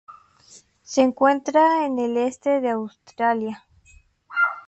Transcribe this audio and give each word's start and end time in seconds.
Se 0.81 1.01
encuentra 1.01 1.85
en 1.85 1.99
el 1.99 2.17
este 2.17 2.59
de 2.59 2.71
Australia. 2.71 3.67